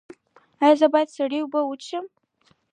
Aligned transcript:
ایا 0.63 0.75
زه 0.79 0.87
باید 0.93 1.09
سړې 1.17 1.39
اوبه 1.41 1.61
وڅښم؟ 1.63 2.05